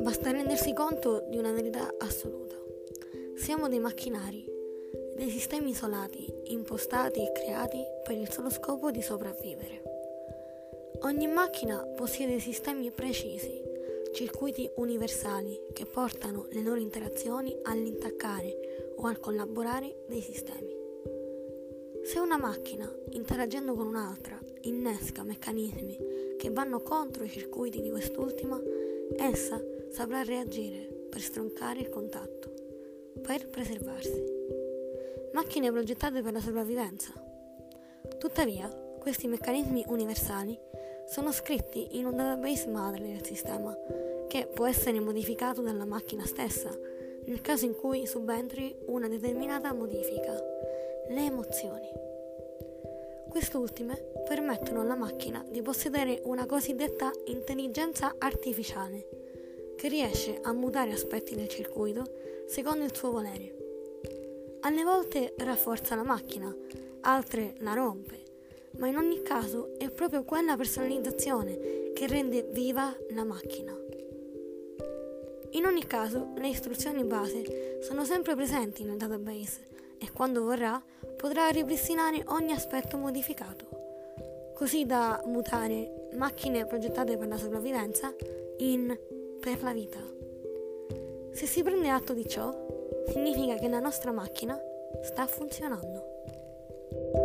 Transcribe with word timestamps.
Basta 0.00 0.30
rendersi 0.30 0.72
conto 0.72 1.24
di 1.28 1.38
una 1.38 1.52
verità 1.52 1.94
assoluta. 1.98 2.54
Siamo 3.34 3.68
dei 3.68 3.80
macchinari, 3.80 4.44
dei 5.16 5.28
sistemi 5.28 5.70
isolati, 5.70 6.32
impostati 6.44 7.20
e 7.20 7.32
creati 7.32 7.82
per 8.04 8.16
il 8.16 8.30
solo 8.30 8.50
scopo 8.50 8.90
di 8.90 9.02
sopravvivere. 9.02 9.82
Ogni 11.02 11.26
macchina 11.26 11.78
possiede 11.96 12.38
sistemi 12.38 12.90
precisi, 12.90 13.62
circuiti 14.12 14.70
universali 14.76 15.60
che 15.72 15.84
portano 15.84 16.46
le 16.50 16.62
loro 16.62 16.78
interazioni 16.78 17.58
all'intaccare 17.62 18.92
o 18.96 19.06
al 19.06 19.18
collaborare 19.18 20.04
dei 20.06 20.20
sistemi. 20.20 20.73
Se 22.04 22.18
una 22.18 22.36
macchina, 22.36 22.90
interagendo 23.10 23.74
con 23.74 23.86
un'altra, 23.86 24.38
innesca 24.62 25.22
meccanismi 25.22 26.36
che 26.36 26.50
vanno 26.50 26.80
contro 26.80 27.24
i 27.24 27.28
circuiti 27.28 27.80
di 27.80 27.90
quest'ultima, 27.90 28.60
essa 29.16 29.60
saprà 29.90 30.22
reagire 30.22 30.86
per 31.08 31.20
stroncare 31.20 31.80
il 31.80 31.88
contatto, 31.88 32.52
per 33.22 33.48
preservarsi. 33.48 34.22
Macchine 35.32 35.72
progettate 35.72 36.22
per 36.22 36.32
la 36.32 36.40
sopravvivenza. 36.40 37.12
Tuttavia, 38.18 38.68
questi 38.98 39.26
meccanismi 39.26 39.84
universali 39.88 40.58
sono 41.06 41.32
scritti 41.32 41.98
in 41.98 42.06
un 42.06 42.16
database 42.16 42.68
madre 42.68 43.06
del 43.06 43.24
sistema, 43.24 43.76
che 44.28 44.46
può 44.46 44.66
essere 44.66 45.00
modificato 45.00 45.62
dalla 45.62 45.84
macchina 45.84 46.24
stessa 46.24 46.70
nel 47.26 47.40
caso 47.40 47.64
in 47.64 47.74
cui 47.74 48.06
subentri 48.06 48.74
una 48.86 49.08
determinata 49.08 49.72
modifica, 49.72 50.38
le 51.08 51.24
emozioni. 51.24 51.88
Quest'ultime 53.28 54.12
permettono 54.26 54.80
alla 54.80 54.94
macchina 54.94 55.44
di 55.48 55.60
possedere 55.60 56.20
una 56.24 56.46
cosiddetta 56.46 57.10
intelligenza 57.26 58.14
artificiale, 58.16 59.08
che 59.76 59.88
riesce 59.88 60.38
a 60.40 60.52
mutare 60.52 60.92
aspetti 60.92 61.34
del 61.34 61.48
circuito 61.48 62.04
secondo 62.46 62.84
il 62.84 62.94
suo 62.94 63.10
volere. 63.10 63.56
Alle 64.60 64.82
volte 64.82 65.34
rafforza 65.38 65.94
la 65.94 66.04
macchina, 66.04 66.54
altre 67.00 67.54
la 67.58 67.74
rompe, 67.74 68.22
ma 68.78 68.88
in 68.88 68.96
ogni 68.96 69.20
caso 69.22 69.74
è 69.78 69.90
proprio 69.90 70.24
quella 70.24 70.56
personalizzazione 70.56 71.92
che 71.92 72.06
rende 72.06 72.48
viva 72.50 72.96
la 73.10 73.24
macchina. 73.24 73.76
In 75.50 75.66
ogni 75.66 75.86
caso, 75.86 76.32
le 76.36 76.48
istruzioni 76.48 77.04
base 77.04 77.80
sono 77.82 78.04
sempre 78.04 78.34
presenti 78.34 78.84
nel 78.84 78.96
database 78.96 79.73
e 80.04 80.12
quando 80.12 80.44
vorrà 80.44 80.80
potrà 81.16 81.48
ripristinare 81.48 82.22
ogni 82.26 82.52
aspetto 82.52 82.98
modificato, 82.98 84.52
così 84.54 84.84
da 84.84 85.22
mutare 85.24 86.10
macchine 86.16 86.66
progettate 86.66 87.16
per 87.16 87.28
la 87.28 87.38
sopravvivenza 87.38 88.14
in 88.58 88.96
per 89.40 89.62
la 89.62 89.72
vita. 89.72 90.00
Se 91.32 91.46
si 91.46 91.62
prende 91.62 91.88
atto 91.88 92.12
di 92.12 92.28
ciò, 92.28 92.54
significa 93.08 93.56
che 93.56 93.68
la 93.68 93.80
nostra 93.80 94.12
macchina 94.12 94.58
sta 95.02 95.26
funzionando. 95.26 97.23